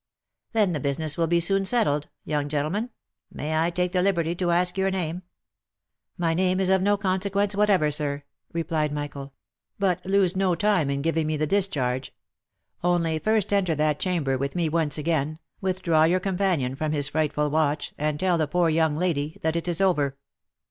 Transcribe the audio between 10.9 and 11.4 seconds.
giving me